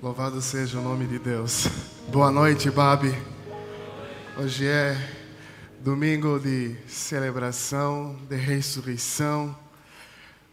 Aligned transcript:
Louvado 0.00 0.40
seja 0.40 0.78
o 0.78 0.82
nome 0.82 1.08
de 1.08 1.18
Deus. 1.18 1.66
Boa 2.06 2.30
noite, 2.30 2.70
Babi. 2.70 3.12
Hoje 4.36 4.64
é 4.64 4.96
domingo 5.80 6.38
de 6.38 6.76
celebração, 6.86 8.14
de 8.28 8.36
ressurreição, 8.36 9.58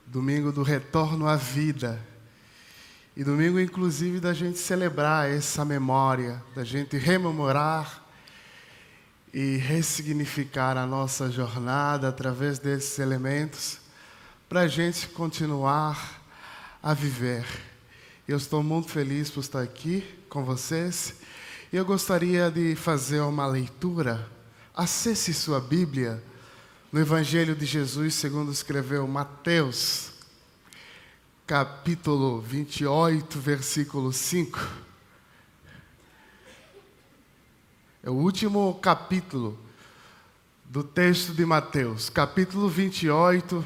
domingo 0.03 0.51
do 0.51 0.63
retorno 0.63 1.27
à 1.27 1.35
vida. 1.35 2.01
E 3.15 3.23
domingo, 3.23 3.59
inclusive, 3.59 4.19
da 4.19 4.33
gente 4.33 4.57
celebrar 4.57 5.29
essa 5.29 5.63
memória, 5.63 6.43
da 6.55 6.63
gente 6.63 6.97
rememorar 6.97 8.03
e 9.31 9.57
ressignificar 9.57 10.75
a 10.75 10.87
nossa 10.87 11.29
jornada 11.29 12.09
através 12.09 12.57
desses 12.57 12.97
elementos, 12.97 13.77
para 14.49 14.61
a 14.61 14.67
gente 14.67 15.07
continuar 15.09 16.19
a 16.81 16.95
viver. 16.95 17.74
Eu 18.27 18.37
estou 18.37 18.63
muito 18.63 18.89
feliz 18.89 19.29
por 19.29 19.41
estar 19.41 19.61
aqui 19.61 20.03
com 20.27 20.43
vocês. 20.43 21.13
Eu 21.71 21.85
gostaria 21.85 22.49
de 22.49 22.75
fazer 22.75 23.19
uma 23.19 23.45
leitura. 23.45 24.27
Acesse 24.73 25.31
sua 25.31 25.61
Bíblia 25.61 26.23
no 26.91 26.99
Evangelho 26.99 27.55
de 27.55 27.67
Jesus, 27.67 28.15
segundo 28.15 28.51
escreveu 28.51 29.07
Mateus, 29.07 30.09
capítulo 31.45 32.41
28, 32.41 33.39
versículo 33.39 34.11
5. 34.11 34.59
É 38.01 38.09
o 38.09 38.13
último 38.13 38.73
capítulo 38.81 39.55
do 40.63 40.83
texto 40.83 41.31
de 41.31 41.45
Mateus, 41.45 42.09
capítulo 42.09 42.67
28, 42.69 43.63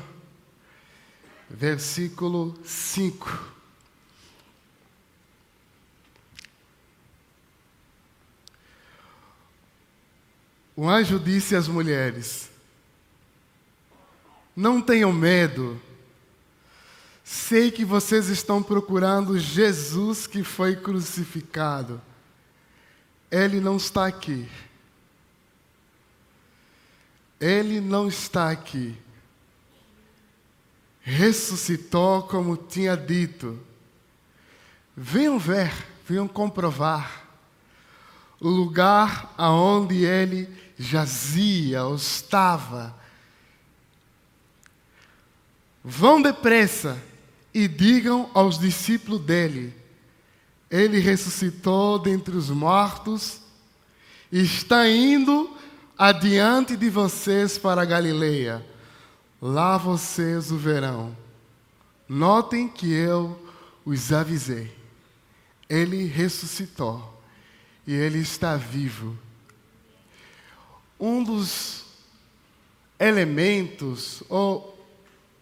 versículo 1.49 2.59
5. 2.65 3.58
O 10.79 10.87
anjo 10.87 11.19
disse 11.19 11.57
às 11.57 11.67
mulheres: 11.67 12.49
Não 14.55 14.81
tenham 14.81 15.11
medo. 15.11 15.77
Sei 17.21 17.69
que 17.69 17.83
vocês 17.83 18.29
estão 18.29 18.63
procurando 18.63 19.37
Jesus 19.37 20.25
que 20.25 20.41
foi 20.41 20.77
crucificado. 20.77 22.01
Ele 23.29 23.59
não 23.59 23.75
está 23.75 24.07
aqui. 24.07 24.49
Ele 27.41 27.81
não 27.81 28.07
está 28.07 28.49
aqui. 28.49 28.95
Ressuscitou 31.01 32.23
como 32.23 32.55
tinha 32.55 32.95
dito. 32.95 33.59
Venham 34.95 35.37
ver, 35.37 35.73
venham 36.07 36.25
comprovar 36.25 37.27
o 38.39 38.47
lugar 38.47 39.33
aonde 39.37 40.05
ele 40.05 40.68
jazia 40.79 41.83
ou 41.83 41.95
estava. 41.95 42.95
Vão 45.83 46.21
depressa 46.21 46.97
e 47.53 47.67
digam 47.67 48.31
aos 48.33 48.57
discípulos 48.57 49.19
dele: 49.21 49.75
Ele 50.71 50.99
ressuscitou 50.99 51.99
dentre 51.99 52.35
os 52.35 52.49
mortos 52.49 53.41
e 54.31 54.41
está 54.41 54.87
indo 54.87 55.55
adiante 55.97 56.77
de 56.77 56.89
vocês 56.89 57.57
para 57.57 57.83
Galileia. 57.83 58.65
Lá 59.41 59.77
vocês 59.77 60.51
o 60.51 60.57
verão. 60.57 61.15
Notem 62.07 62.67
que 62.67 62.91
eu 62.91 63.37
os 63.85 64.11
avisei. 64.11 64.73
Ele 65.69 66.05
ressuscitou 66.05 67.21
e 67.85 67.93
ele 67.93 68.19
está 68.19 68.55
vivo 68.55 69.17
um 70.99 71.23
dos 71.23 71.85
elementos, 72.99 74.21
ou 74.27 74.77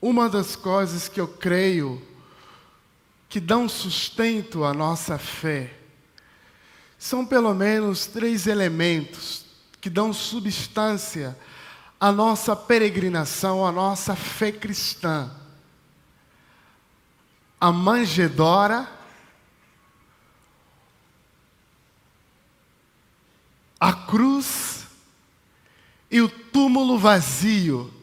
uma 0.01 0.29
das 0.29 0.55
coisas 0.55 1.09
que 1.09 1.19
eu 1.19 1.27
creio 1.27 2.01
que 3.27 3.39
dão 3.39 3.67
sustento 3.67 4.63
à 4.63 4.73
nossa 4.73 5.17
fé, 5.17 5.73
são 6.99 7.25
pelo 7.25 7.53
menos 7.53 8.05
três 8.05 8.47
elementos 8.47 9.45
que 9.81 9.89
dão 9.89 10.13
substância 10.13 11.37
à 11.99 12.11
nossa 12.11 12.55
peregrinação, 12.55 13.65
à 13.65 13.71
nossa 13.71 14.15
fé 14.15 14.51
cristã. 14.51 15.31
A 17.59 17.71
manjedora, 17.71 18.87
a 23.79 23.93
cruz 23.93 24.76
e 26.09 26.21
o 26.21 26.29
túmulo 26.29 26.97
vazio. 26.97 27.93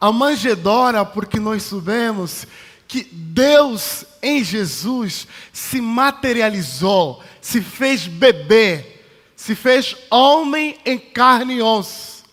A 0.00 0.10
manjedora, 0.10 1.04
porque 1.04 1.38
nós 1.38 1.62
sabemos 1.62 2.46
que 2.88 3.04
Deus 3.04 4.04
em 4.22 4.42
Jesus 4.42 5.26
se 5.52 5.80
materializou, 5.80 7.22
se 7.40 7.60
fez 7.60 8.06
bebê, 8.06 9.00
se 9.36 9.54
fez 9.54 9.96
homem 10.10 10.78
em 10.84 10.98
carne 10.98 11.56
e 11.56 11.62
osso. 11.62 12.24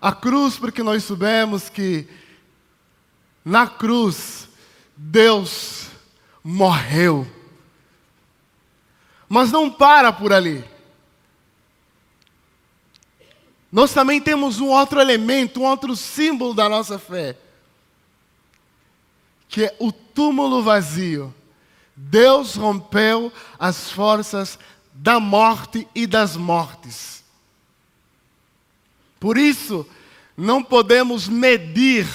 A 0.00 0.12
cruz, 0.12 0.56
porque 0.56 0.82
nós 0.82 1.04
sabemos 1.04 1.68
que 1.68 2.08
na 3.44 3.66
cruz 3.66 4.48
Deus 4.96 5.86
morreu. 6.42 7.26
Mas 9.28 9.52
não 9.52 9.70
para 9.70 10.12
por 10.12 10.32
ali. 10.32 10.71
Nós 13.72 13.94
também 13.94 14.20
temos 14.20 14.60
um 14.60 14.68
outro 14.68 15.00
elemento, 15.00 15.62
um 15.62 15.64
outro 15.64 15.96
símbolo 15.96 16.52
da 16.52 16.68
nossa 16.68 16.98
fé, 16.98 17.38
que 19.48 19.64
é 19.64 19.76
o 19.78 19.90
túmulo 19.90 20.62
vazio. 20.62 21.34
Deus 21.96 22.54
rompeu 22.54 23.32
as 23.58 23.90
forças 23.90 24.58
da 24.92 25.18
morte 25.18 25.88
e 25.94 26.06
das 26.06 26.36
mortes. 26.36 27.24
Por 29.18 29.38
isso, 29.38 29.86
não 30.36 30.62
podemos 30.62 31.26
medir 31.26 32.06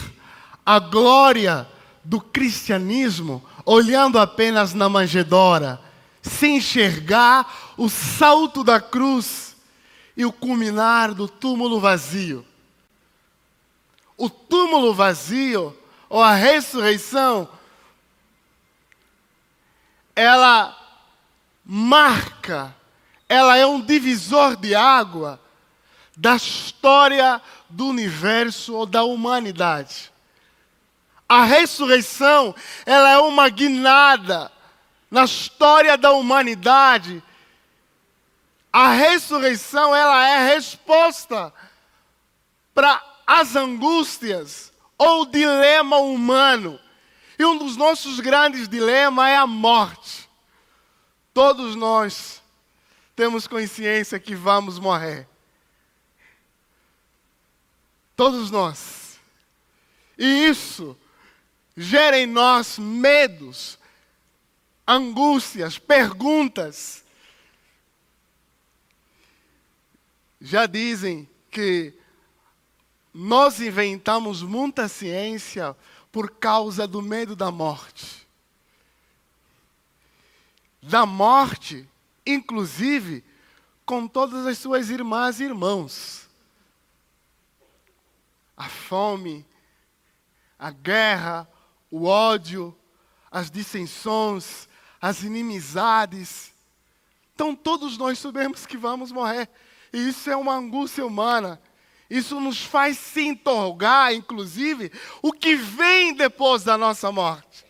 a 0.64 0.78
glória 0.78 1.68
do 2.04 2.22
cristianismo 2.22 3.44
olhando 3.66 4.20
apenas 4.20 4.76
na 4.76 4.88
manjedora, 4.88 5.82
sem 6.22 6.58
enxergar 6.58 7.74
o 7.78 7.90
salto 7.90 8.64
da 8.64 8.80
cruz 8.80 9.47
e 10.18 10.26
o 10.26 10.32
culminar 10.34 11.14
do 11.14 11.30
túmulo 11.30 11.80
vazio. 11.80 12.44
O 14.18 14.28
túmulo 14.28 14.92
vazio, 14.96 15.78
ou 16.10 16.24
a 16.24 16.34
ressurreição, 16.34 17.48
ela 20.16 20.76
marca, 21.64 22.76
ela 23.30 23.56
é 23.56 23.66
um 23.68 23.80
divisor 23.80 24.56
de 24.56 24.74
água 24.74 25.40
da 26.16 26.36
história 26.36 27.40
do 27.70 27.86
universo 27.86 28.74
ou 28.74 28.88
da 28.88 29.04
humanidade. 29.04 30.12
A 31.30 31.44
ressurreição, 31.44 32.56
ela 32.88 33.12
é 33.12 33.20
uma 33.20 33.50
guinada 33.50 34.52
na 35.12 35.26
história 35.26 35.96
da 35.96 36.12
humanidade 36.12 37.22
a 38.72 38.92
ressurreição, 38.92 39.96
ela 39.96 40.28
é 40.28 40.38
a 40.38 40.54
resposta 40.54 41.54
para 42.74 43.02
as 43.26 43.56
angústias 43.56 44.72
ou 44.98 45.26
dilema 45.26 45.98
humano. 45.98 46.80
E 47.40 47.46
um 47.46 47.58
dos 47.58 47.76
nossos 47.76 48.20
grandes 48.20 48.68
dilemas 48.68 49.28
é 49.28 49.36
a 49.36 49.48
morte. 49.48 50.30
Todos 51.34 51.76
nós 51.76 52.42
temos 53.16 53.48
consciência 53.48 54.20
que 54.20 54.36
vamos 54.36 54.80
morrer. 54.80 55.28
Todos 58.16 58.50
nós. 58.50 59.20
E 60.18 60.48
isso 60.48 60.98
gera 61.76 62.18
em 62.18 62.26
nós 62.26 62.80
medos, 62.80 63.78
angústias, 64.88 65.78
perguntas 65.78 67.06
já 70.40 70.66
dizem 70.66 71.30
que 71.50 71.94
nós 73.14 73.60
inventamos 73.60 74.44
muita 74.44 74.88
ciência 74.88 75.76
por 76.12 76.32
causa 76.32 76.88
do 76.88 77.02
medo 77.02 77.36
da 77.36 77.52
morte. 77.52 78.28
Da 80.82 81.06
morte, 81.06 81.88
inclusive, 82.26 83.24
com 83.86 84.08
todas 84.08 84.46
as 84.46 84.58
suas 84.58 84.90
irmãs 84.90 85.40
e 85.40 85.46
irmãos. 85.46 86.30
A 88.56 88.70
fome, 88.70 89.46
a 90.58 90.72
guerra, 90.72 91.48
o 91.90 92.06
ódio, 92.06 92.78
as 93.32 93.50
dissensões, 93.50 94.68
as 95.02 95.24
inimizades. 95.24 96.54
Então 97.34 97.56
todos 97.56 97.98
nós 97.98 98.20
sabemos 98.20 98.66
que 98.66 98.78
vamos 98.78 99.12
morrer. 99.12 99.50
E 99.92 100.10
isso 100.10 100.30
é 100.30 100.36
uma 100.36 100.56
angústia 100.56 101.06
humana. 101.06 101.62
Isso 102.10 102.40
nos 102.40 102.64
faz 102.64 102.98
se 102.98 103.22
interrogar, 103.22 104.14
inclusive, 104.14 104.92
o 105.22 105.34
que 105.34 105.56
vem 105.56 106.14
depois 106.14 106.64
da 106.64 106.78
nossa 106.78 107.12
morte. 107.12 107.66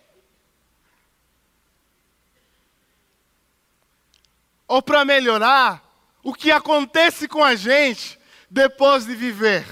Ou 4.67 4.81
para 4.81 5.05
melhorar, 5.05 5.83
o 6.21 6.33
que 6.33 6.51
acontece 6.51 7.27
com 7.27 7.43
a 7.43 7.55
gente 7.55 8.19
depois 8.49 9.05
de 9.05 9.15
viver. 9.15 9.65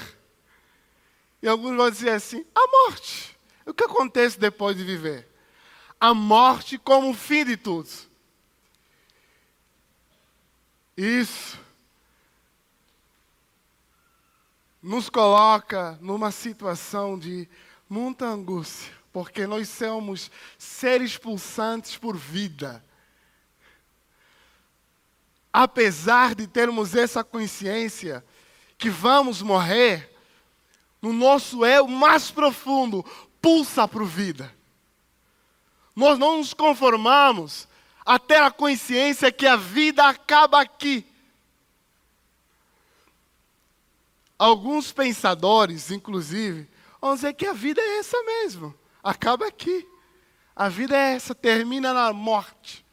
E 1.41 1.47
alguns 1.47 1.75
vão 1.75 1.89
dizer 1.89 2.11
assim: 2.11 2.45
a 2.55 2.67
morte. 2.67 3.37
O 3.65 3.73
que 3.73 3.83
acontece 3.83 4.39
depois 4.39 4.77
de 4.77 4.83
viver? 4.83 5.27
A 5.99 6.13
morte 6.13 6.77
como 6.77 7.09
o 7.09 7.15
fim 7.15 7.43
de 7.43 7.57
tudo. 7.57 7.89
Isso 10.95 11.59
nos 14.85 15.09
coloca 15.09 15.97
numa 15.99 16.29
situação 16.29 17.17
de 17.17 17.49
muita 17.89 18.27
angústia, 18.27 18.93
porque 19.11 19.47
nós 19.47 19.67
somos 19.67 20.29
seres 20.59 21.17
pulsantes 21.17 21.97
por 21.97 22.15
vida. 22.15 22.85
Apesar 25.51 26.35
de 26.35 26.45
termos 26.45 26.93
essa 26.93 27.23
consciência 27.23 28.23
que 28.77 28.87
vamos 28.87 29.41
morrer, 29.41 30.15
no 31.01 31.11
nosso 31.11 31.65
eu 31.65 31.87
mais 31.87 32.29
profundo 32.29 33.03
pulsa 33.41 33.87
por 33.87 34.05
vida. 34.05 34.53
Nós 35.95 36.19
não 36.19 36.37
nos 36.37 36.53
conformamos 36.53 37.67
até 38.05 38.37
a 38.37 38.51
consciência 38.51 39.31
que 39.31 39.47
a 39.47 39.55
vida 39.55 40.07
acaba 40.07 40.61
aqui. 40.61 41.03
Alguns 44.45 44.91
pensadores, 44.91 45.89
inclusive, 45.89 46.69
vão 47.01 47.15
dizer 47.15 47.33
que 47.33 47.47
a 47.47 47.53
vida 47.53 47.81
é 47.81 47.97
essa 47.97 48.15
mesmo, 48.21 48.75
acaba 49.03 49.47
aqui. 49.47 49.87
A 50.55 50.69
vida 50.69 50.95
é 50.95 51.15
essa, 51.15 51.33
termina 51.33 51.91
na 51.91 52.13
morte. 52.13 52.85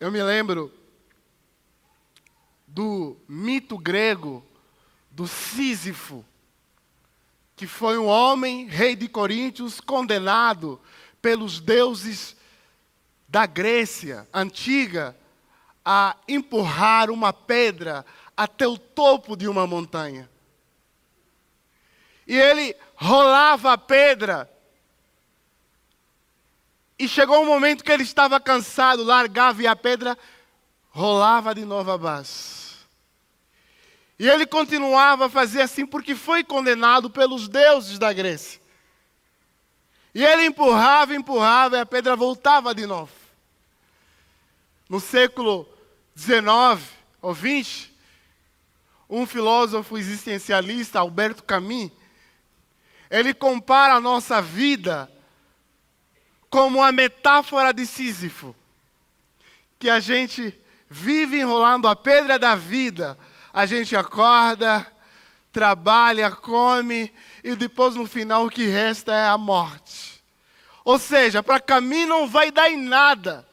Eu 0.00 0.10
me 0.10 0.22
lembro 0.22 0.72
do 2.66 3.18
mito 3.28 3.76
grego 3.76 4.42
do 5.10 5.28
Sísifo, 5.28 6.24
que 7.54 7.66
foi 7.66 7.98
um 7.98 8.06
homem, 8.06 8.66
rei 8.68 8.96
de 8.96 9.06
Coríntios, 9.08 9.78
condenado 9.78 10.80
pelos 11.20 11.60
deuses 11.60 12.34
da 13.28 13.44
Grécia 13.44 14.26
antiga 14.32 15.14
a 15.84 16.16
empurrar 16.26 17.10
uma 17.10 17.30
pedra 17.30 18.06
até 18.36 18.66
o 18.66 18.78
topo 18.78 19.36
de 19.36 19.48
uma 19.48 19.66
montanha. 19.66 20.28
E 22.26 22.36
ele 22.36 22.74
rolava 22.94 23.72
a 23.72 23.78
pedra. 23.78 24.50
E 26.98 27.08
chegou 27.08 27.42
um 27.42 27.46
momento 27.46 27.82
que 27.82 27.90
ele 27.90 28.04
estava 28.04 28.38
cansado, 28.40 29.02
largava 29.02 29.62
e 29.62 29.66
a 29.66 29.74
pedra 29.74 30.16
rolava 30.90 31.54
de 31.54 31.64
novo 31.64 31.90
abaixo. 31.90 32.62
E 34.18 34.28
ele 34.28 34.46
continuava 34.46 35.26
a 35.26 35.30
fazer 35.30 35.62
assim 35.62 35.84
porque 35.84 36.14
foi 36.14 36.44
condenado 36.44 37.10
pelos 37.10 37.48
deuses 37.48 37.98
da 37.98 38.12
Grécia. 38.12 38.60
E 40.14 40.24
ele 40.24 40.44
empurrava, 40.44 41.14
empurrava 41.14 41.76
e 41.76 41.80
a 41.80 41.86
pedra 41.86 42.14
voltava 42.14 42.74
de 42.74 42.86
novo. 42.86 43.12
No 44.88 45.00
século 45.00 45.66
19 46.14 46.84
ou 47.20 47.32
20, 47.32 47.91
um 49.14 49.26
filósofo 49.26 49.98
existencialista, 49.98 50.98
Alberto 50.98 51.44
Camus, 51.44 51.90
ele 53.10 53.34
compara 53.34 53.92
a 53.92 54.00
nossa 54.00 54.40
vida 54.40 55.12
como 56.48 56.82
a 56.82 56.90
metáfora 56.90 57.74
de 57.74 57.84
Sísifo, 57.84 58.56
que 59.78 59.90
a 59.90 60.00
gente 60.00 60.58
vive 60.88 61.38
enrolando 61.38 61.88
a 61.88 61.94
pedra 61.94 62.38
da 62.38 62.54
vida, 62.54 63.18
a 63.52 63.66
gente 63.66 63.94
acorda, 63.94 64.90
trabalha, 65.52 66.30
come 66.30 67.12
e 67.44 67.54
depois 67.54 67.94
no 67.94 68.06
final 68.06 68.46
o 68.46 68.50
que 68.50 68.66
resta 68.66 69.12
é 69.12 69.28
a 69.28 69.36
morte. 69.36 70.24
Ou 70.86 70.98
seja, 70.98 71.42
para 71.42 71.60
Camus 71.60 72.08
não 72.08 72.26
vai 72.26 72.50
dar 72.50 72.70
em 72.70 72.78
nada. 72.78 73.46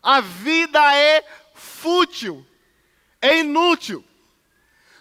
A 0.00 0.20
vida 0.20 0.94
é 0.94 1.24
fútil 1.52 2.46
é 3.20 3.40
inútil. 3.40 4.04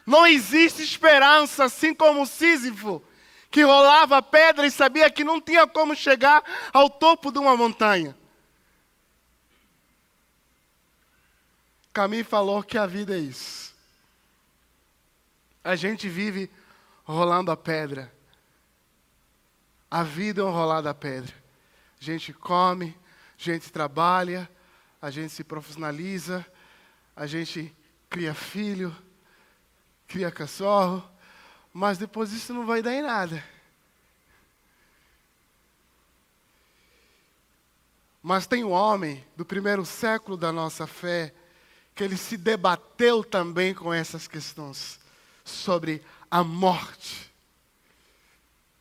Não 0.06 0.25
existe 0.25 0.81
esperança, 0.81 1.66
assim 1.66 1.94
como 1.94 2.25
Sísifo, 2.25 3.04
que 3.52 3.62
rolava 3.64 4.22
pedra 4.22 4.66
e 4.66 4.72
sabia 4.72 5.10
que 5.10 5.24
não 5.24 5.42
tinha 5.42 5.68
como 5.68 5.96
chegar 5.96 6.44
ao 6.72 6.90
topo 6.90 7.31
de 7.31 7.40
uma 7.40 7.58
montanha. 7.58 8.16
Camille 11.94 12.24
falou 12.24 12.62
que 12.62 12.78
a 12.78 12.86
vida 12.86 13.16
é 13.16 13.19
isso. 13.19 13.75
A 15.63 15.75
gente 15.75 16.08
vive 16.08 16.50
rolando 17.04 17.52
a 17.52 17.58
pedra. 17.58 18.13
A 19.90 20.04
vida 20.04 20.42
é 20.42 20.44
um 20.44 20.52
rolar 20.52 20.81
da 20.81 20.94
pedra. 20.94 21.34
A 22.00 22.04
gente 22.04 22.31
come, 22.31 22.96
a 23.38 23.42
gente 23.42 23.72
trabalha, 23.72 24.50
a 25.02 25.10
gente 25.10 25.34
se 25.34 25.44
profissionaliza, 25.44 26.46
a 27.16 27.25
gente 27.25 27.75
cria 28.09 28.33
filho, 28.33 28.95
cria 30.07 30.31
cachorro, 30.31 31.07
mas 31.74 31.98
depois 31.98 32.31
isso 32.31 32.54
não 32.54 32.65
vai 32.65 32.81
dar 32.81 32.94
em 32.94 33.01
nada. 33.01 33.44
Mas 38.21 38.48
tem 38.48 38.63
um 38.63 38.71
homem 38.71 39.25
do 39.36 39.45
primeiro 39.45 39.86
século 39.86 40.36
da 40.36 40.51
nossa 40.51 40.86
fé 40.86 41.33
que 41.95 42.04
ele 42.04 42.18
se 42.18 42.38
debateu 42.38 43.24
também 43.24 43.74
com 43.74 43.94
essas 43.94 44.27
questões 44.27 45.00
sobre 45.44 46.03
a 46.30 46.44
morte. 46.44 47.31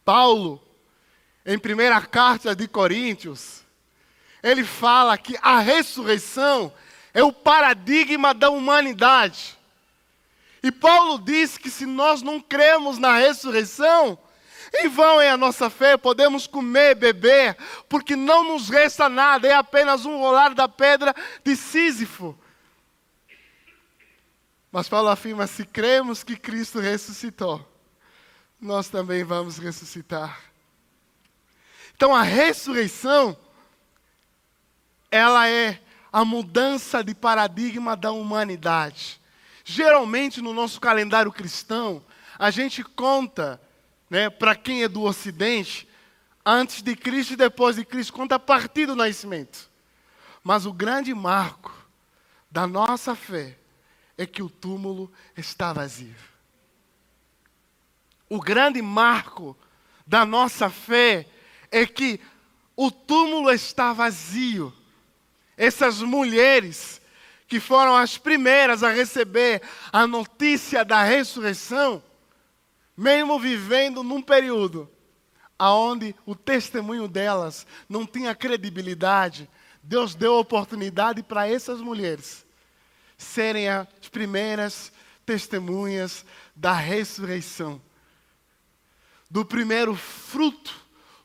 Paulo, 0.04 0.62
em 1.44 1.58
primeira 1.58 2.00
carta 2.00 2.54
de 2.54 2.66
Coríntios, 2.66 3.62
ele 4.42 4.64
fala 4.64 5.16
que 5.16 5.36
a 5.40 5.60
ressurreição 5.60 6.72
é 7.16 7.24
o 7.24 7.32
paradigma 7.32 8.34
da 8.34 8.50
humanidade. 8.50 9.56
E 10.62 10.70
Paulo 10.70 11.18
diz 11.18 11.56
que 11.56 11.70
se 11.70 11.86
nós 11.86 12.20
não 12.20 12.38
cremos 12.38 12.98
na 12.98 13.16
ressurreição, 13.16 14.18
em 14.74 14.86
vão 14.86 15.18
é 15.18 15.30
a 15.30 15.36
nossa 15.36 15.70
fé, 15.70 15.96
podemos 15.96 16.46
comer, 16.46 16.94
beber, 16.94 17.56
porque 17.88 18.14
não 18.14 18.44
nos 18.44 18.68
resta 18.68 19.08
nada, 19.08 19.48
é 19.48 19.54
apenas 19.54 20.04
um 20.04 20.18
rolar 20.18 20.54
da 20.54 20.68
pedra 20.68 21.14
de 21.42 21.56
Sísifo. 21.56 22.38
Mas 24.70 24.86
Paulo 24.86 25.08
afirma: 25.08 25.46
se 25.46 25.64
cremos 25.64 26.22
que 26.22 26.36
Cristo 26.36 26.80
ressuscitou, 26.80 27.66
nós 28.60 28.90
também 28.90 29.24
vamos 29.24 29.56
ressuscitar. 29.56 30.38
Então 31.94 32.14
a 32.14 32.20
ressurreição, 32.20 33.34
ela 35.10 35.48
é 35.48 35.80
a 36.12 36.24
mudança 36.24 37.02
de 37.02 37.14
paradigma 37.14 37.96
da 37.96 38.12
humanidade. 38.12 39.20
Geralmente, 39.64 40.40
no 40.40 40.52
nosso 40.52 40.80
calendário 40.80 41.32
cristão, 41.32 42.02
a 42.38 42.50
gente 42.50 42.82
conta, 42.84 43.60
né, 44.08 44.30
para 44.30 44.54
quem 44.54 44.82
é 44.82 44.88
do 44.88 45.02
Ocidente, 45.02 45.88
antes 46.44 46.82
de 46.82 46.94
Cristo 46.94 47.32
e 47.32 47.36
depois 47.36 47.76
de 47.76 47.84
Cristo, 47.84 48.12
conta 48.12 48.36
a 48.36 48.38
partir 48.38 48.86
do 48.86 48.94
nascimento. 48.94 49.68
Mas 50.44 50.64
o 50.64 50.72
grande 50.72 51.12
marco 51.12 51.74
da 52.50 52.66
nossa 52.66 53.14
fé 53.14 53.58
é 54.16 54.24
que 54.24 54.42
o 54.42 54.48
túmulo 54.48 55.12
está 55.36 55.72
vazio. 55.72 56.14
O 58.28 58.40
grande 58.40 58.80
marco 58.80 59.56
da 60.06 60.24
nossa 60.24 60.70
fé 60.70 61.26
é 61.70 61.84
que 61.84 62.20
o 62.76 62.90
túmulo 62.90 63.50
está 63.50 63.92
vazio 63.92 64.72
essas 65.56 66.02
mulheres 66.02 67.00
que 67.48 67.60
foram 67.60 67.96
as 67.96 68.18
primeiras 68.18 68.82
a 68.82 68.90
receber 68.90 69.62
a 69.92 70.06
notícia 70.06 70.84
da 70.84 71.02
ressurreição, 71.02 72.02
mesmo 72.96 73.38
vivendo 73.38 74.02
num 74.02 74.20
período 74.20 74.90
aonde 75.58 76.14
o 76.26 76.34
testemunho 76.34 77.08
delas 77.08 77.66
não 77.88 78.04
tinha 78.04 78.34
credibilidade, 78.34 79.48
Deus 79.82 80.14
deu 80.14 80.34
oportunidade 80.34 81.22
para 81.22 81.48
essas 81.48 81.80
mulheres 81.80 82.44
serem 83.16 83.68
as 83.68 83.86
primeiras 84.10 84.92
testemunhas 85.24 86.24
da 86.54 86.72
ressurreição, 86.74 87.80
do 89.30 89.44
primeiro 89.44 89.94
fruto 89.94 90.74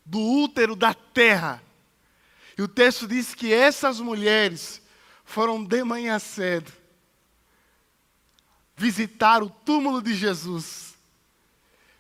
do 0.06 0.20
útero 0.20 0.76
da 0.76 0.94
terra 0.94 1.62
E 2.58 2.62
o 2.62 2.68
texto 2.68 3.08
diz 3.08 3.34
que 3.34 3.54
essas 3.54 4.00
mulheres 4.00 4.82
foram 5.24 5.64
de 5.64 5.84
manhã 5.84 6.20
cedo 6.20 6.72
visitar 8.82 9.44
o 9.44 9.50
túmulo 9.50 10.02
de 10.02 10.16
Jesus, 10.16 10.96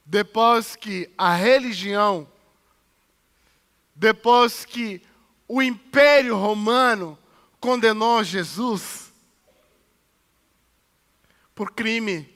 depois 0.03 0.75
que 0.75 1.12
a 1.15 1.36
religião, 1.36 2.27
depois 3.96 4.65
que 4.65 5.00
o 5.48 5.62
Império 5.62 6.36
Romano 6.36 7.20
condenou 7.60 8.24
Jesus 8.24 9.13
por 11.53 11.72
crime 11.72 12.27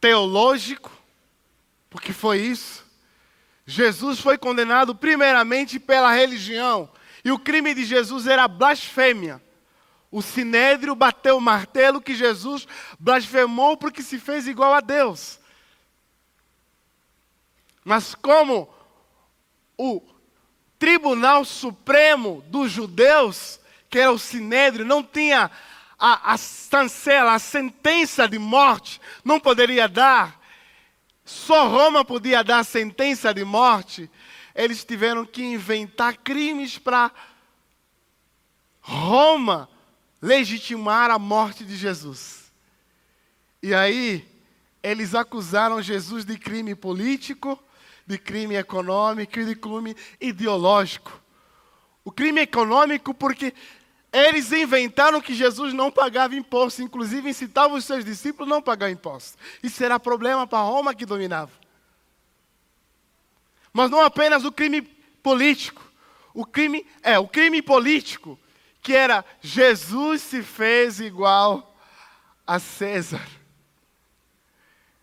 teológico, 0.00 0.90
porque 1.88 2.12
foi 2.12 2.40
isso. 2.40 2.84
Jesus 3.66 4.20
foi 4.20 4.36
condenado 4.36 4.94
primeiramente 4.94 5.78
pela 5.78 6.12
religião, 6.12 6.90
e 7.24 7.30
o 7.30 7.38
crime 7.38 7.74
de 7.74 7.84
Jesus 7.84 8.26
era 8.26 8.48
blasfêmia. 8.48 9.40
O 10.10 10.20
sinédrio 10.20 10.94
bateu 10.94 11.38
o 11.38 11.40
martelo 11.40 12.00
que 12.00 12.14
Jesus 12.14 12.66
blasfemou 12.98 13.76
porque 13.76 14.02
se 14.02 14.18
fez 14.18 14.46
igual 14.46 14.74
a 14.74 14.80
Deus. 14.80 15.40
Mas 17.84 18.14
como 18.14 18.68
o 19.78 20.02
Tribunal 20.78 21.44
Supremo 21.44 22.44
dos 22.48 22.70
Judeus, 22.70 23.58
que 23.88 23.98
era 23.98 24.12
o 24.12 24.18
sinédrio, 24.18 24.84
não 24.84 25.02
tinha 25.02 25.50
a, 25.98 26.32
a 26.32 26.36
chancela, 26.36 27.34
a 27.34 27.38
sentença 27.38 28.28
de 28.28 28.38
morte, 28.38 29.00
não 29.24 29.38
poderia 29.38 29.88
dar, 29.88 30.41
só 31.24 31.68
Roma 31.68 32.04
podia 32.04 32.42
dar 32.42 32.64
sentença 32.64 33.32
de 33.32 33.44
morte, 33.44 34.10
eles 34.54 34.84
tiveram 34.84 35.24
que 35.24 35.42
inventar 35.42 36.16
crimes 36.18 36.78
para 36.78 37.12
Roma 38.80 39.68
legitimar 40.20 41.10
a 41.10 41.18
morte 41.18 41.64
de 41.64 41.76
Jesus. 41.76 42.52
E 43.62 43.72
aí, 43.72 44.28
eles 44.82 45.14
acusaram 45.14 45.80
Jesus 45.80 46.24
de 46.24 46.36
crime 46.36 46.74
político, 46.74 47.58
de 48.06 48.18
crime 48.18 48.56
econômico 48.56 49.38
e 49.38 49.44
de 49.44 49.54
crime 49.54 49.96
ideológico. 50.20 51.20
O 52.04 52.10
crime 52.10 52.40
econômico, 52.40 53.14
porque 53.14 53.54
eles 54.12 54.52
inventaram 54.52 55.20
que 55.20 55.34
Jesus 55.34 55.72
não 55.72 55.90
pagava 55.90 56.36
imposto, 56.36 56.82
inclusive 56.82 57.30
incitavam 57.30 57.78
os 57.78 57.84
seus 57.84 58.04
discípulos 58.04 58.50
a 58.50 58.54
não 58.54 58.62
pagar 58.62 58.90
imposto. 58.90 59.38
Isso 59.62 59.82
era 59.82 59.98
problema 59.98 60.46
para 60.46 60.62
Roma 60.62 60.94
que 60.94 61.06
dominava. 61.06 61.52
Mas 63.72 63.90
não 63.90 64.02
apenas 64.02 64.44
o 64.44 64.52
crime 64.52 64.82
político. 65.22 65.90
O 66.34 66.44
crime 66.44 66.86
é 67.02 67.18
o 67.18 67.26
crime 67.26 67.62
político 67.62 68.38
que 68.82 68.94
era 68.94 69.24
Jesus 69.40 70.20
se 70.20 70.42
fez 70.42 71.00
igual 71.00 71.74
a 72.46 72.58
César. 72.58 73.26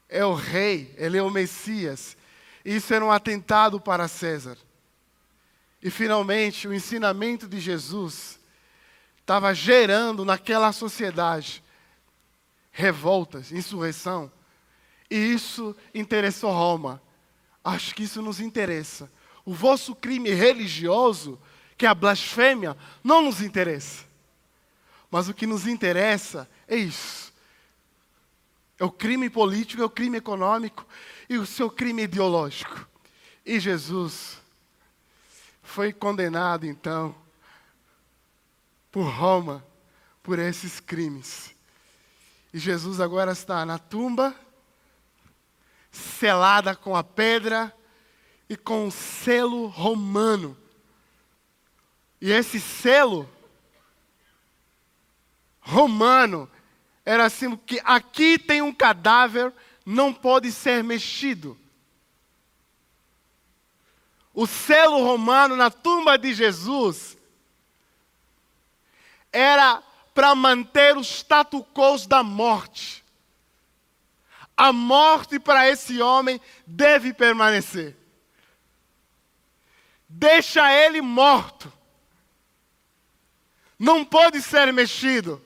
É 0.08 0.24
o 0.24 0.34
rei, 0.34 0.94
ele 0.98 1.18
é 1.18 1.24
o 1.24 1.32
Messias. 1.32 2.16
Isso 2.64 2.94
era 2.94 3.04
um 3.04 3.12
atentado 3.12 3.80
para 3.80 4.08
César. 4.08 4.58
E 5.82 5.90
finalmente, 5.90 6.68
o 6.68 6.74
ensinamento 6.74 7.48
de 7.48 7.60
Jesus 7.60 8.39
estava 9.30 9.54
gerando 9.54 10.26
naquela 10.26 10.72
sociedade 10.72 11.64
revoltas, 12.72 13.52
insurreição. 13.52 14.32
E 15.08 15.16
isso 15.16 15.76
interessou 15.94 16.52
Roma. 16.52 17.00
Acho 17.64 17.94
que 17.94 18.02
isso 18.02 18.24
nos 18.24 18.40
interessa. 18.40 19.12
O 19.46 19.54
vosso 19.54 19.94
crime 19.94 20.32
religioso 20.32 21.40
que 21.78 21.86
a 21.86 21.94
blasfêmia 21.94 22.76
não 23.04 23.22
nos 23.22 23.40
interessa. 23.40 24.04
Mas 25.12 25.30
o 25.30 25.34
que 25.36 25.46
nos 25.46 25.68
interessa 25.68 26.50
é 26.68 26.76
isso. 26.76 27.32
É 28.80 28.84
o 28.84 28.92
crime 28.92 29.30
político, 29.30 29.84
é 29.84 29.86
o 29.86 29.92
crime 29.92 30.18
econômico 30.18 30.88
e 31.30 31.38
o 31.38 31.46
seu 31.46 31.70
crime 31.70 32.02
ideológico. 32.02 32.88
E 33.46 33.60
Jesus 33.60 34.40
foi 35.62 35.94
condenado, 35.94 36.66
então, 36.66 37.16
por 38.92 39.04
Roma, 39.04 39.66
por 40.24 40.40
esses 40.40 40.80
crimes. 40.80 41.56
E 42.54 42.60
Jesus 42.60 43.00
agora 43.00 43.32
está 43.32 43.66
na 43.66 43.78
tumba, 43.78 44.36
selada 45.92 46.76
com 46.76 46.96
a 46.96 47.04
pedra 47.04 47.76
e 48.50 48.56
com 48.56 48.88
o 48.88 48.92
selo 48.92 49.68
romano 49.68 50.58
e 52.22 52.32
esse 52.32 52.60
selo 52.60 53.30
romano 55.62 56.50
era 57.06 57.26
assim 57.26 57.56
que 57.56 57.80
aqui 57.84 58.38
tem 58.38 58.62
um 58.62 58.74
cadáver, 58.74 59.54
não 59.86 60.14
pode 60.14 60.52
ser 60.52 60.84
mexido. 60.84 61.58
O 64.34 64.46
selo 64.46 65.04
romano 65.04 65.56
na 65.56 65.72
tumba 65.72 66.18
de 66.18 66.34
Jesus 66.34 67.18
era 69.32 69.82
para 70.14 70.36
manter 70.36 70.98
o 70.98 71.02
status 71.02 71.64
quo 71.74 72.08
da 72.08 72.24
morte. 72.24 73.04
A 74.56 74.74
morte 74.74 75.40
para 75.40 75.70
esse 75.70 76.02
homem 76.02 76.40
deve 76.66 77.14
permanecer. 77.14 77.96
Deixa 80.08 80.72
ele 80.74 81.02
morto 81.02 81.72
não 83.80 84.04
pode 84.04 84.42
ser 84.42 84.74
mexido. 84.74 85.42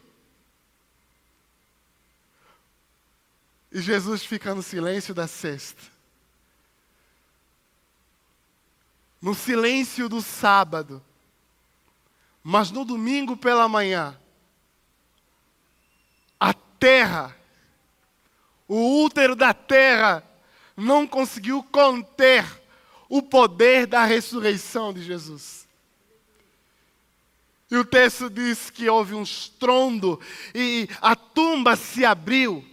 E 3.72 3.80
Jesus 3.80 4.26
fica 4.26 4.56
no 4.56 4.64
silêncio 4.64 5.14
da 5.14 5.28
sexta. 5.28 5.84
No 9.22 9.36
silêncio 9.36 10.10
do 10.10 10.20
sábado. 10.20 11.04
Mas 12.44 12.70
no 12.72 12.84
domingo 12.84 13.38
pela 13.38 13.70
manhã, 13.70 14.20
a 16.38 16.54
terra, 16.54 17.36
o 18.68 19.04
útero 19.04 19.36
da 19.36 19.54
terra, 19.54 20.22
não 20.76 21.08
conseguiu 21.08 21.64
conter 21.64 22.46
o 23.08 23.22
poder 23.22 23.88
da 23.88 24.04
ressurreição 24.04 24.94
de 24.94 25.02
Jesus. 25.04 25.68
E 27.72 27.78
o 27.78 27.86
texto 27.86 28.30
diz 28.30 28.70
que 28.70 28.90
houve 28.90 29.16
um 29.16 29.24
estrondo 29.24 30.20
e 30.54 30.88
a 31.02 31.16
tumba 31.16 31.76
se 31.76 32.04
abriu 32.04 32.64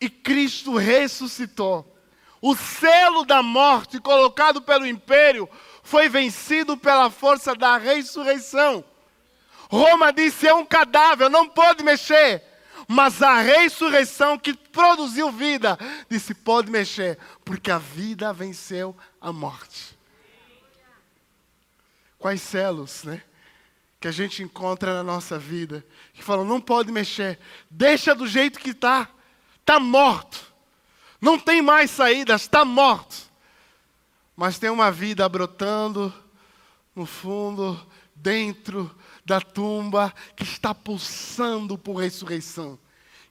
e 0.00 0.08
Cristo 0.08 0.76
ressuscitou. 0.76 1.92
O 2.40 2.54
selo 2.54 3.24
da 3.24 3.42
morte 3.42 3.98
colocado 3.98 4.60
pelo 4.62 4.86
império 4.86 5.48
foi 5.86 6.08
vencido 6.08 6.76
pela 6.76 7.08
força 7.08 7.54
da 7.54 7.78
ressurreição. 7.78 8.84
Roma 9.70 10.12
disse: 10.12 10.46
é 10.48 10.52
um 10.52 10.66
cadáver, 10.66 11.30
não 11.30 11.48
pode 11.48 11.84
mexer. 11.84 12.42
Mas 12.88 13.22
a 13.22 13.38
ressurreição 13.38 14.36
que 14.36 14.52
produziu 14.52 15.30
vida 15.30 15.78
disse: 16.10 16.34
pode 16.34 16.70
mexer, 16.70 17.18
porque 17.44 17.70
a 17.70 17.78
vida 17.78 18.32
venceu 18.32 18.96
a 19.20 19.32
morte. 19.32 19.96
Quais 22.18 22.42
selos, 22.42 23.04
né? 23.04 23.22
que 24.00 24.08
a 24.08 24.12
gente 24.12 24.42
encontra 24.42 24.92
na 24.92 25.02
nossa 25.02 25.38
vida, 25.38 25.86
que 26.12 26.22
falam, 26.22 26.44
não 26.44 26.60
pode 26.60 26.92
mexer, 26.92 27.38
deixa 27.70 28.14
do 28.14 28.26
jeito 28.26 28.58
que 28.58 28.70
está, 28.70 29.08
está 29.60 29.80
morto, 29.80 30.52
não 31.20 31.38
tem 31.38 31.62
mais 31.62 31.90
saídas, 31.90 32.42
está 32.42 32.64
morto. 32.64 33.25
Mas 34.36 34.58
tem 34.58 34.68
uma 34.68 34.92
vida 34.92 35.26
brotando 35.28 36.12
no 36.94 37.06
fundo, 37.06 37.80
dentro 38.14 38.94
da 39.24 39.40
tumba, 39.40 40.14
que 40.36 40.44
está 40.44 40.74
pulsando 40.74 41.78
por 41.78 41.96
ressurreição, 41.96 42.78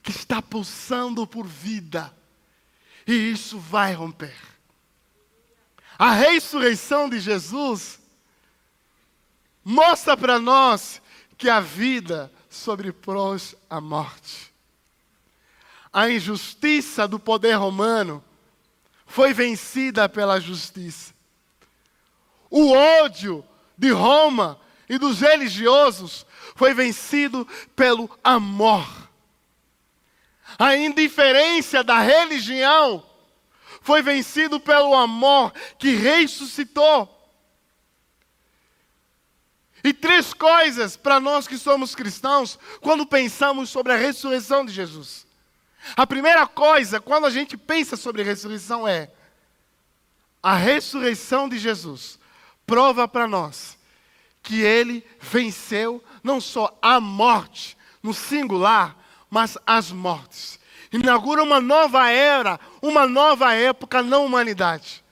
que 0.02 0.10
está 0.10 0.42
pulsando 0.42 1.26
por 1.26 1.46
vida, 1.46 2.12
e 3.06 3.12
isso 3.12 3.58
vai 3.58 3.92
romper. 3.94 4.36
A 5.98 6.12
ressurreição 6.12 7.08
de 7.08 7.18
Jesus 7.20 7.98
mostra 9.64 10.16
para 10.16 10.38
nós 10.38 11.00
que 11.38 11.48
a 11.48 11.60
vida 11.60 12.32
sobrepôs 12.50 13.54
a 13.68 13.80
morte. 13.80 14.52
A 15.92 16.10
injustiça 16.10 17.08
do 17.08 17.18
poder 17.18 17.54
romano 17.54 18.22
foi 19.06 19.32
vencida 19.32 20.08
pela 20.08 20.40
justiça. 20.40 21.14
O 22.50 22.72
ódio 22.72 23.44
de 23.78 23.90
Roma 23.90 24.60
e 24.88 24.98
dos 24.98 25.20
religiosos 25.20 26.26
foi 26.54 26.74
vencido 26.74 27.46
pelo 27.74 28.10
amor. 28.22 28.86
A 30.58 30.76
indiferença 30.76 31.82
da 31.82 32.00
religião 32.00 33.04
foi 33.80 34.02
vencido 34.02 34.58
pelo 34.58 34.94
amor 34.94 35.52
que 35.78 35.94
ressuscitou. 35.94 37.12
E 39.84 39.92
três 39.92 40.34
coisas 40.34 40.96
para 40.96 41.20
nós 41.20 41.46
que 41.46 41.58
somos 41.58 41.94
cristãos 41.94 42.58
quando 42.80 43.06
pensamos 43.06 43.70
sobre 43.70 43.92
a 43.92 43.96
ressurreição 43.96 44.64
de 44.64 44.72
Jesus. 44.72 45.25
A 45.94 46.06
primeira 46.06 46.46
coisa, 46.46 47.00
quando 47.00 47.26
a 47.26 47.30
gente 47.30 47.56
pensa 47.56 47.96
sobre 47.96 48.22
ressurreição, 48.22 48.88
é 48.88 49.10
a 50.42 50.54
ressurreição 50.54 51.48
de 51.48 51.58
Jesus 51.58 52.18
prova 52.66 53.06
para 53.06 53.26
nós 53.26 53.76
que 54.42 54.60
ele 54.62 55.04
venceu 55.20 56.02
não 56.22 56.40
só 56.40 56.76
a 56.80 57.00
morte 57.00 57.76
no 58.00 58.14
singular, 58.14 58.96
mas 59.28 59.58
as 59.66 59.90
mortes. 59.90 60.60
Inaugura 60.92 61.42
uma 61.42 61.60
nova 61.60 62.08
era, 62.08 62.60
uma 62.80 63.06
nova 63.08 63.52
época 63.54 64.02
na 64.02 64.18
humanidade. 64.18 65.04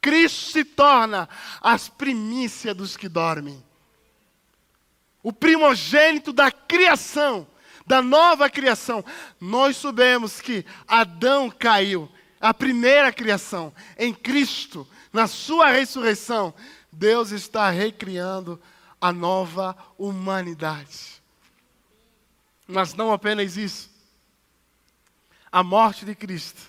Cristo 0.00 0.50
se 0.50 0.64
torna 0.64 1.28
as 1.60 1.88
primícias 1.88 2.74
dos 2.74 2.96
que 2.96 3.08
dormem. 3.08 3.62
O 5.22 5.32
primogênito 5.32 6.32
da 6.32 6.50
criação, 6.50 7.46
da 7.86 8.00
nova 8.00 8.48
criação. 8.48 9.04
Nós 9.40 9.76
sabemos 9.76 10.40
que 10.40 10.64
Adão 10.86 11.50
caiu, 11.50 12.10
a 12.40 12.52
primeira 12.52 13.12
criação. 13.12 13.72
Em 13.96 14.12
Cristo, 14.12 14.86
na 15.12 15.26
sua 15.26 15.68
ressurreição, 15.68 16.52
Deus 16.90 17.30
está 17.30 17.70
recriando 17.70 18.60
a 19.00 19.12
nova 19.12 19.76
humanidade. 19.96 21.22
Mas 22.66 22.94
não 22.94 23.12
apenas 23.12 23.56
isso. 23.56 23.90
A 25.50 25.62
morte 25.62 26.04
de 26.04 26.14
Cristo, 26.14 26.62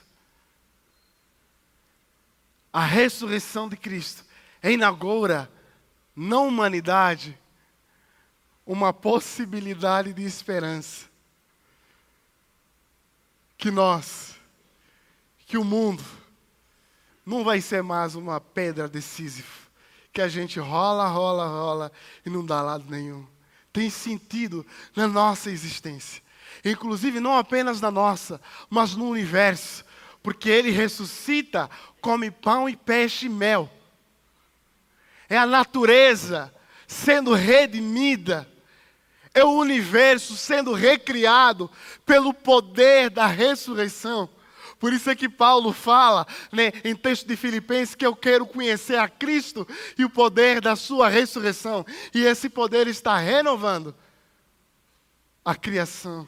a 2.71 2.83
ressurreição 2.83 3.69
de 3.69 3.77
Cristo, 3.77 4.25
inaugura 4.61 5.49
na 6.15 6.39
humanidade 6.39 7.37
uma 8.65 8.93
possibilidade 8.93 10.13
de 10.13 10.23
esperança. 10.23 11.05
Que 13.57 13.71
nós, 13.71 14.35
que 15.45 15.57
o 15.57 15.63
mundo, 15.63 16.03
não 17.25 17.43
vai 17.43 17.61
ser 17.61 17.81
mais 17.81 18.15
uma 18.15 18.39
pedra 18.41 18.89
de 18.89 19.01
Sísifo, 19.01 19.69
que 20.11 20.21
a 20.21 20.27
gente 20.27 20.59
rola, 20.59 21.07
rola, 21.07 21.47
rola 21.47 21.91
e 22.25 22.29
não 22.29 22.45
dá 22.45 22.61
lado 22.61 22.85
nenhum. 22.89 23.25
Tem 23.71 23.89
sentido 23.89 24.65
na 24.95 25.07
nossa 25.07 25.49
existência. 25.49 26.21
Inclusive, 26.63 27.19
não 27.19 27.37
apenas 27.37 27.81
na 27.81 27.89
nossa, 27.89 28.39
mas 28.69 28.95
no 28.95 29.09
universo. 29.09 29.83
Porque 30.21 30.49
Ele 30.49 30.69
ressuscita, 30.69 31.69
come 31.99 32.29
pão 32.29 32.69
e 32.69 32.75
peixe 32.75 33.25
e 33.25 33.29
mel. 33.29 33.69
É 35.27 35.37
a 35.37 35.45
natureza 35.45 36.53
sendo 36.87 37.33
redimida. 37.33 38.47
É 39.33 39.43
o 39.43 39.51
universo 39.51 40.37
sendo 40.37 40.73
recriado 40.73 41.69
pelo 42.05 42.33
poder 42.33 43.09
da 43.09 43.25
ressurreição. 43.25 44.29
Por 44.79 44.91
isso 44.91 45.09
é 45.09 45.15
que 45.15 45.29
Paulo 45.29 45.71
fala, 45.71 46.27
né, 46.51 46.71
em 46.83 46.95
texto 46.95 47.25
de 47.25 47.37
Filipenses, 47.37 47.95
que 47.95 48.05
eu 48.05 48.15
quero 48.15 48.45
conhecer 48.45 48.97
a 48.97 49.07
Cristo 49.07 49.65
e 49.97 50.03
o 50.03 50.09
poder 50.09 50.59
da 50.59 50.75
sua 50.75 51.07
ressurreição. 51.07 51.85
E 52.13 52.23
esse 52.25 52.49
poder 52.49 52.87
está 52.87 53.17
renovando 53.17 53.95
a 55.43 55.55
criação, 55.55 56.27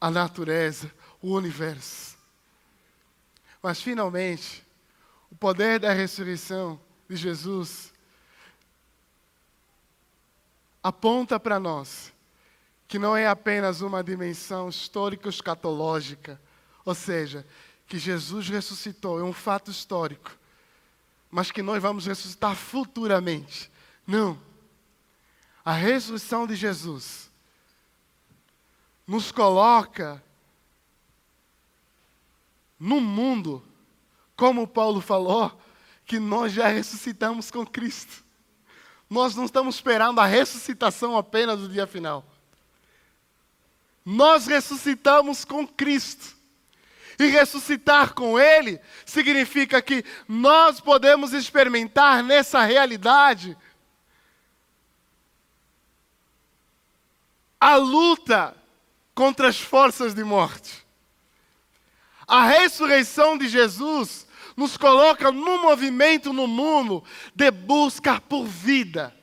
a 0.00 0.10
natureza, 0.10 0.92
o 1.20 1.32
universo. 1.32 2.16
Mas 3.62 3.80
finalmente, 3.80 4.62
o 5.30 5.34
poder 5.34 5.80
da 5.80 5.92
ressurreição 5.92 6.78
de 7.08 7.16
Jesus 7.16 7.92
aponta 10.82 11.40
para 11.40 11.58
nós 11.58 12.13
que 12.86 12.98
não 12.98 13.16
é 13.16 13.26
apenas 13.26 13.80
uma 13.80 14.02
dimensão 14.02 14.68
histórico-escatológica, 14.68 16.40
ou 16.84 16.94
seja, 16.94 17.46
que 17.86 17.98
Jesus 17.98 18.48
ressuscitou, 18.48 19.18
é 19.18 19.22
um 19.22 19.32
fato 19.32 19.70
histórico, 19.70 20.30
mas 21.30 21.50
que 21.50 21.62
nós 21.62 21.82
vamos 21.82 22.06
ressuscitar 22.06 22.54
futuramente. 22.54 23.70
Não. 24.06 24.38
A 25.64 25.72
ressurreição 25.72 26.46
de 26.46 26.54
Jesus 26.54 27.30
nos 29.06 29.32
coloca 29.32 30.22
no 32.78 33.00
mundo, 33.00 33.62
como 34.36 34.66
Paulo 34.66 35.00
falou, 35.00 35.58
que 36.04 36.18
nós 36.18 36.52
já 36.52 36.68
ressuscitamos 36.68 37.50
com 37.50 37.66
Cristo. 37.66 38.22
Nós 39.08 39.34
não 39.34 39.44
estamos 39.44 39.76
esperando 39.76 40.20
a 40.20 40.26
ressuscitação 40.26 41.16
apenas 41.16 41.60
do 41.60 41.68
dia 41.68 41.86
final. 41.86 42.24
Nós 44.04 44.46
ressuscitamos 44.46 45.44
com 45.44 45.66
Cristo. 45.66 46.34
E 47.18 47.26
ressuscitar 47.26 48.12
com 48.12 48.38
Ele 48.38 48.80
significa 49.06 49.80
que 49.80 50.04
nós 50.28 50.80
podemos 50.80 51.32
experimentar 51.32 52.24
nessa 52.24 52.64
realidade 52.64 53.56
a 57.60 57.76
luta 57.76 58.54
contra 59.14 59.48
as 59.48 59.60
forças 59.60 60.12
de 60.12 60.24
morte. 60.24 60.84
A 62.26 62.44
ressurreição 62.44 63.38
de 63.38 63.48
Jesus 63.48 64.26
nos 64.56 64.76
coloca 64.76 65.30
num 65.30 65.62
movimento 65.62 66.32
no 66.32 66.46
mundo 66.46 67.04
de 67.34 67.50
busca 67.50 68.20
por 68.20 68.44
vida. 68.44 69.14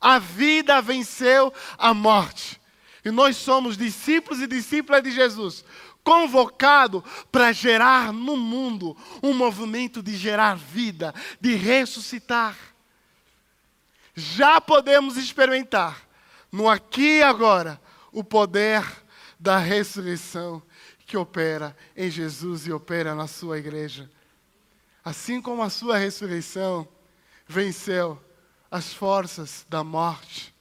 A 0.00 0.18
vida 0.18 0.80
venceu 0.80 1.52
a 1.76 1.92
morte. 1.92 2.61
E 3.04 3.10
nós 3.10 3.36
somos 3.36 3.76
discípulos 3.76 4.40
e 4.40 4.46
discípulas 4.46 5.02
de 5.02 5.10
Jesus, 5.10 5.64
convocado 6.04 7.02
para 7.30 7.52
gerar 7.52 8.12
no 8.12 8.36
mundo 8.36 8.96
um 9.22 9.32
movimento 9.32 10.02
de 10.02 10.16
gerar 10.16 10.56
vida, 10.56 11.14
de 11.40 11.54
ressuscitar. 11.54 12.56
Já 14.14 14.60
podemos 14.60 15.16
experimentar 15.16 16.06
no 16.50 16.68
aqui 16.68 17.18
e 17.18 17.22
agora 17.22 17.80
o 18.12 18.22
poder 18.22 18.84
da 19.38 19.58
ressurreição 19.58 20.62
que 21.06 21.16
opera 21.16 21.76
em 21.96 22.10
Jesus 22.10 22.66
e 22.66 22.72
opera 22.72 23.14
na 23.14 23.26
sua 23.26 23.58
igreja. 23.58 24.10
Assim 25.04 25.40
como 25.40 25.62
a 25.62 25.70
sua 25.70 25.98
ressurreição 25.98 26.86
venceu 27.46 28.22
as 28.70 28.92
forças 28.92 29.66
da 29.68 29.82
morte, 29.82 30.54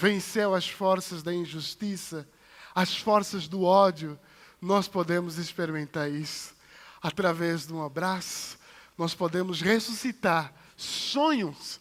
venceu 0.00 0.54
as 0.54 0.66
forças 0.66 1.22
da 1.22 1.34
injustiça, 1.34 2.26
as 2.74 2.96
forças 2.96 3.46
do 3.46 3.64
ódio, 3.64 4.18
nós 4.60 4.88
podemos 4.88 5.36
experimentar 5.36 6.10
isso. 6.10 6.54
Através 7.02 7.66
de 7.66 7.74
um 7.74 7.84
abraço, 7.84 8.58
nós 8.96 9.14
podemos 9.14 9.60
ressuscitar 9.60 10.52
sonhos 10.76 11.78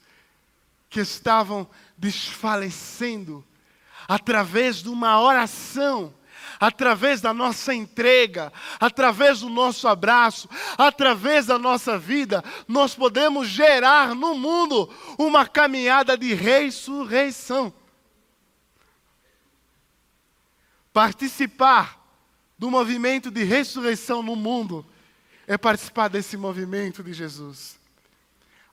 que 0.89 0.99
estavam 0.99 1.65
desfalecendo. 1.97 3.45
Através 4.05 4.77
de 4.77 4.89
uma 4.89 5.21
oração, 5.21 6.13
através 6.59 7.21
da 7.21 7.33
nossa 7.33 7.73
entrega, 7.73 8.51
através 8.79 9.41
do 9.41 9.49
nosso 9.49 9.87
abraço, 9.87 10.49
através 10.77 11.45
da 11.45 11.57
nossa 11.57 11.97
vida, 11.97 12.43
nós 12.67 12.95
podemos 12.95 13.47
gerar 13.47 14.13
no 14.13 14.35
mundo 14.35 14.93
uma 15.17 15.45
caminhada 15.45 16.17
de 16.17 16.33
ressurreição. 16.33 17.73
Participar 20.99 21.97
do 22.57 22.69
movimento 22.69 23.31
de 23.31 23.45
ressurreição 23.45 24.21
no 24.21 24.35
mundo 24.35 24.85
é 25.47 25.57
participar 25.57 26.09
desse 26.09 26.35
movimento 26.35 27.01
de 27.01 27.13
Jesus. 27.13 27.79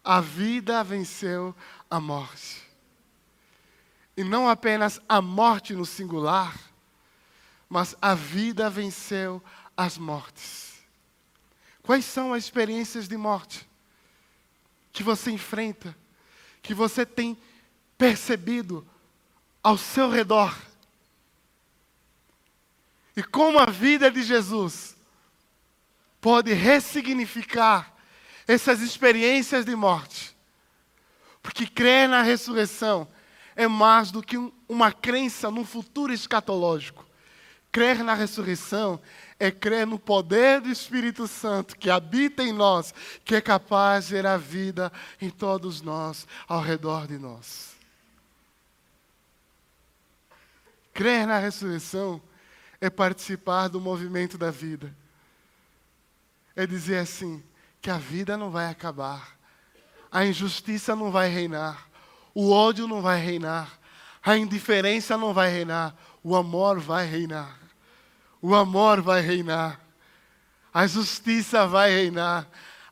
A 0.03 0.21
vida 0.21 0.83
venceu 0.83 1.55
a 1.89 2.01
morte. 2.01 2.67
E 4.17 4.25
não 4.25 4.49
apenas 4.49 5.01
a 5.09 5.23
morte 5.23 5.73
no 5.73 5.87
singular, 5.87 6.59
mas 7.69 7.95
a 8.03 8.13
vida 8.13 8.69
venceu 8.69 9.41
as 9.77 9.97
mortes. 9.97 10.83
Quais 11.81 12.05
são 12.05 12.35
as 12.35 12.43
experiências 12.43 13.07
de 13.07 13.17
morte 13.17 13.71
que 14.93 15.05
você 15.05 15.31
enfrenta, 15.31 15.97
que 16.61 16.75
você 16.75 17.07
tem 17.07 17.39
percebido 17.97 18.85
ao 19.63 19.79
seu 19.79 20.11
redor? 20.11 20.53
E 23.17 23.23
como 23.23 23.59
a 23.59 23.67
vida 23.67 24.11
de 24.11 24.23
Jesus 24.23 24.95
pode 26.21 26.53
ressignificar 26.53 27.93
essas 28.47 28.81
experiências 28.81 29.65
de 29.65 29.75
morte. 29.75 30.37
Porque 31.43 31.67
crer 31.67 32.09
na 32.09 32.23
ressurreição 32.23 33.09
é 33.55 33.67
mais 33.67 34.11
do 34.11 34.23
que 34.23 34.37
uma 34.69 34.93
crença 34.93 35.51
num 35.51 35.65
futuro 35.65 36.13
escatológico. 36.13 37.07
Crer 37.73 38.03
na 38.05 38.15
ressurreição 38.15 39.01
é 39.39 39.51
crer 39.51 39.87
no 39.87 39.99
poder 39.99 40.61
do 40.61 40.69
Espírito 40.69 41.27
Santo 41.27 41.77
que 41.77 41.91
habita 41.91 42.43
em 42.43 42.53
nós, 42.53 42.93
que 43.25 43.35
é 43.35 43.41
capaz 43.41 44.05
de 44.05 44.11
gerar 44.11 44.39
vida 44.39 44.93
em 45.21 45.31
todos 45.31 45.81
nós, 45.81 46.27
ao 46.49 46.61
redor 46.61 47.07
de 47.07 47.19
nós. 47.19 47.77
Crer 50.93 51.27
na 51.27 51.39
ressurreição 51.39 52.21
é 52.81 52.91
participar 52.91 53.69
do 53.69 53.81
movimento 53.81 54.37
da 54.37 54.51
vida. 54.51 54.95
É 56.55 56.67
dizer 56.67 56.99
assim: 56.99 57.43
que 57.81 57.91
a 57.91 57.99
vida 57.99 58.37
não 58.37 58.51
vai 58.51 58.71
acabar, 58.71 59.37
a 60.11 60.25
injustiça 60.25 60.97
não 60.97 61.11
vai 61.11 61.29
reinar, 61.29 61.89
o 62.35 62.51
ódio 62.51 62.87
não 62.87 63.01
vai 63.01 63.21
reinar, 63.21 63.79
a 64.23 64.37
indiferença 64.37 65.17
não 65.17 65.33
vai 65.33 65.51
reinar, 65.51 65.95
o 66.23 66.35
amor 66.35 66.81
vai 66.81 67.07
reinar. 67.07 67.67
O 68.43 68.55
amor 68.55 69.01
vai 69.01 69.23
reinar, 69.23 69.81
a 70.73 70.87
justiça 70.87 71.67
vai 71.67 71.91
reinar, 71.91 72.47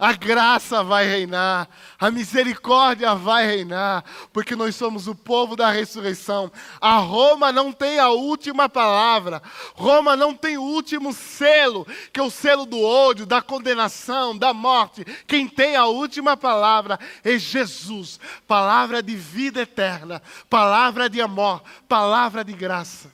a 0.04 0.12
graça 0.12 0.84
vai 0.84 1.06
reinar, 1.06 1.66
a 1.98 2.10
misericórdia 2.10 3.14
vai 3.14 3.46
reinar, 3.46 4.04
porque 4.34 4.54
nós 4.54 4.76
somos 4.76 5.08
o 5.08 5.14
povo 5.14 5.56
da 5.56 5.70
ressurreição. 5.70 6.52
A 6.78 6.98
Roma 6.98 7.50
não 7.50 7.72
tem 7.72 7.98
a 7.98 8.10
última 8.10 8.68
palavra, 8.68 9.42
Roma 9.74 10.14
não 10.14 10.34
tem 10.34 10.58
o 10.58 10.62
último 10.62 11.14
selo, 11.14 11.86
que 12.12 12.20
é 12.20 12.22
o 12.22 12.30
selo 12.30 12.66
do 12.66 12.82
ódio, 12.82 13.24
da 13.24 13.40
condenação, 13.40 14.36
da 14.36 14.52
morte. 14.52 15.06
Quem 15.26 15.48
tem 15.48 15.74
a 15.74 15.86
última 15.86 16.36
palavra 16.36 17.00
é 17.24 17.38
Jesus, 17.38 18.20
palavra 18.46 19.02
de 19.02 19.16
vida 19.16 19.62
eterna, 19.62 20.20
palavra 20.50 21.08
de 21.08 21.22
amor, 21.22 21.62
palavra 21.88 22.44
de 22.44 22.52
graça. 22.52 23.10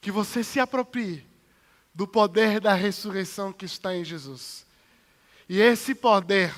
Que 0.00 0.10
você 0.10 0.42
se 0.42 0.58
aproprie 0.58 1.26
do 1.94 2.08
poder 2.08 2.60
da 2.60 2.72
ressurreição 2.72 3.52
que 3.52 3.66
está 3.66 3.94
em 3.94 4.06
Jesus 4.06 4.71
e 5.52 5.60
esse 5.60 5.94
poder 5.94 6.50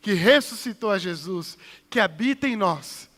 que 0.00 0.12
ressuscitou 0.12 0.92
a 0.92 0.98
Jesus, 0.98 1.58
que 1.90 1.98
habita 1.98 2.46
em 2.46 2.54
nós, 2.54 3.10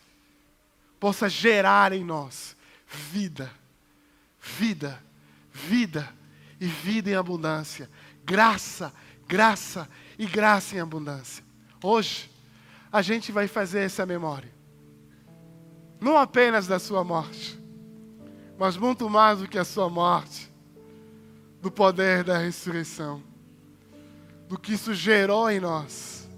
possa 0.98 1.28
gerar 1.28 1.92
em 1.92 2.02
nós 2.02 2.56
vida, 2.86 3.52
vida, 4.40 4.98
vida 5.52 6.08
e 6.58 6.64
vida 6.64 7.10
em 7.10 7.14
abundância. 7.14 7.90
Graça, 8.24 8.90
graça 9.26 9.86
e 10.18 10.24
graça 10.24 10.76
em 10.76 10.80
abundância. 10.80 11.44
Hoje, 11.84 12.30
a 12.90 13.02
gente 13.02 13.30
vai 13.30 13.46
fazer 13.46 13.80
essa 13.80 14.06
memória. 14.06 14.50
Não 16.00 16.16
apenas 16.16 16.66
da 16.66 16.78
sua 16.78 17.04
morte, 17.04 17.60
mas 18.58 18.78
muito 18.78 19.10
mais 19.10 19.40
do 19.40 19.46
que 19.46 19.58
a 19.58 19.64
sua 19.66 19.90
morte, 19.90 20.50
do 21.60 21.70
poder 21.70 22.24
da 22.24 22.38
ressurreição 22.38 23.28
do 24.48 24.58
que 24.58 24.72
isso 24.72 24.94
gerou 24.94 25.50
em 25.50 25.60
nós. 25.60 26.28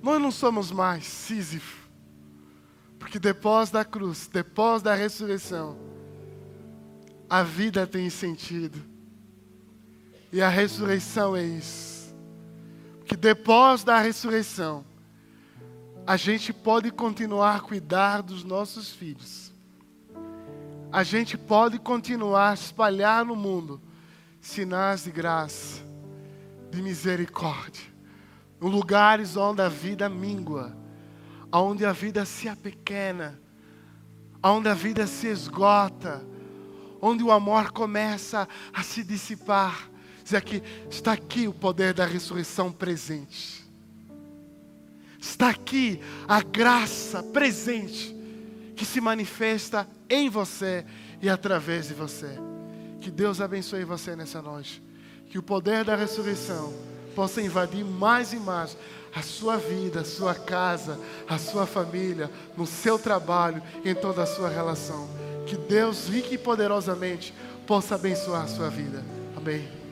Nós 0.00 0.22
não 0.22 0.30
somos 0.30 0.70
mais 0.70 1.04
Sísifo, 1.04 1.88
porque 2.98 3.18
depois 3.18 3.70
da 3.70 3.84
cruz, 3.84 4.28
depois 4.32 4.82
da 4.82 4.94
ressurreição, 4.94 5.76
a 7.28 7.42
vida 7.42 7.86
tem 7.86 8.08
sentido. 8.08 8.80
E 10.32 10.40
a 10.40 10.48
ressurreição 10.48 11.34
é 11.34 11.42
isso. 11.42 12.14
Que 13.04 13.16
depois 13.16 13.82
da 13.82 13.98
ressurreição, 13.98 14.84
a 16.06 16.16
gente 16.16 16.52
pode 16.52 16.90
continuar 16.90 17.56
a 17.56 17.60
cuidar 17.60 18.22
dos 18.22 18.44
nossos 18.44 18.90
filhos. 18.90 19.52
A 20.92 21.02
gente 21.02 21.36
pode 21.36 21.78
continuar 21.78 22.50
a 22.50 22.54
espalhar 22.54 23.24
no 23.24 23.34
mundo 23.34 23.80
sinais 24.40 25.04
de 25.04 25.10
graça 25.10 25.83
de 26.74 26.82
misericórdia. 26.82 27.94
Em 28.60 28.68
lugares 28.68 29.36
onde 29.36 29.62
a 29.62 29.68
vida 29.68 30.08
mingua, 30.08 30.76
onde 31.52 31.84
a 31.84 31.92
vida 31.92 32.24
se 32.24 32.48
apequena, 32.48 33.40
onde 34.42 34.68
a 34.68 34.74
vida 34.74 35.06
se 35.06 35.28
esgota, 35.28 36.24
onde 37.00 37.22
o 37.22 37.30
amor 37.30 37.72
começa 37.72 38.48
a 38.72 38.82
se 38.82 39.02
dissipar. 39.02 39.88
Diz 40.22 40.34
aqui, 40.34 40.62
está 40.90 41.12
aqui 41.12 41.46
o 41.46 41.52
poder 41.52 41.94
da 41.94 42.04
ressurreição 42.04 42.72
presente. 42.72 43.64
Está 45.20 45.50
aqui 45.50 46.00
a 46.28 46.42
graça 46.42 47.22
presente 47.22 48.14
que 48.76 48.84
se 48.84 49.00
manifesta 49.00 49.88
em 50.10 50.28
você 50.28 50.84
e 51.22 51.28
através 51.28 51.88
de 51.88 51.94
você. 51.94 52.38
Que 53.00 53.10
Deus 53.10 53.40
abençoe 53.40 53.84
você 53.84 54.16
nessa 54.16 54.42
noite 54.42 54.83
que 55.34 55.38
o 55.38 55.42
poder 55.42 55.82
da 55.84 55.96
ressurreição 55.96 56.72
possa 57.12 57.42
invadir 57.42 57.84
mais 57.84 58.32
e 58.32 58.36
mais 58.36 58.76
a 59.12 59.20
sua 59.20 59.56
vida, 59.56 60.02
a 60.02 60.04
sua 60.04 60.32
casa, 60.32 60.96
a 61.28 61.38
sua 61.38 61.66
família, 61.66 62.30
no 62.56 62.64
seu 62.68 63.00
trabalho, 63.00 63.60
em 63.84 63.96
toda 63.96 64.22
a 64.22 64.26
sua 64.26 64.48
relação. 64.48 65.08
Que 65.44 65.56
Deus, 65.56 66.06
rique 66.06 66.36
e 66.36 66.38
poderosamente, 66.38 67.34
possa 67.66 67.96
abençoar 67.96 68.44
a 68.44 68.46
sua 68.46 68.70
vida. 68.70 69.02
Amém. 69.36 69.83